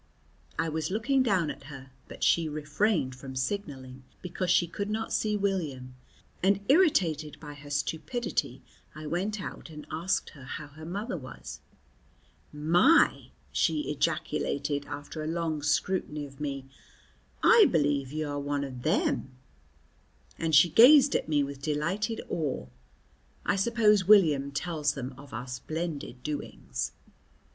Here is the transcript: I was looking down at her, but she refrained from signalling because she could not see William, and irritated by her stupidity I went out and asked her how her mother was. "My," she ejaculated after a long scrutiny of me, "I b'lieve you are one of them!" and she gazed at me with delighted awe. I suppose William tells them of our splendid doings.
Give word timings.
I 0.57 0.67
was 0.67 0.89
looking 0.89 1.21
down 1.21 1.51
at 1.51 1.65
her, 1.65 1.91
but 2.07 2.23
she 2.23 2.49
refrained 2.49 3.13
from 3.13 3.35
signalling 3.35 4.01
because 4.23 4.49
she 4.49 4.65
could 4.65 4.89
not 4.89 5.13
see 5.13 5.37
William, 5.37 5.93
and 6.41 6.59
irritated 6.69 7.39
by 7.39 7.53
her 7.53 7.69
stupidity 7.69 8.63
I 8.95 9.05
went 9.05 9.39
out 9.39 9.69
and 9.69 9.85
asked 9.91 10.31
her 10.31 10.43
how 10.45 10.69
her 10.69 10.85
mother 10.87 11.17
was. 11.17 11.59
"My," 12.51 13.29
she 13.51 13.91
ejaculated 13.91 14.87
after 14.87 15.21
a 15.23 15.27
long 15.27 15.61
scrutiny 15.61 16.25
of 16.25 16.39
me, 16.39 16.65
"I 17.43 17.67
b'lieve 17.71 18.11
you 18.11 18.27
are 18.27 18.39
one 18.39 18.63
of 18.63 18.81
them!" 18.81 19.29
and 20.35 20.55
she 20.55 20.67
gazed 20.71 21.15
at 21.15 21.29
me 21.29 21.43
with 21.43 21.61
delighted 21.61 22.21
awe. 22.27 22.65
I 23.45 23.55
suppose 23.55 24.05
William 24.07 24.49
tells 24.51 24.95
them 24.95 25.13
of 25.15 25.31
our 25.31 25.45
splendid 25.47 26.23
doings. 26.23 26.93